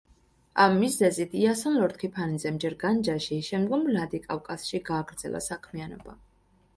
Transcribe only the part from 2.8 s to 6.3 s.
განჯაში, შემდგომ ვლადიკავკაზში გააგრძელა საქმიანობა.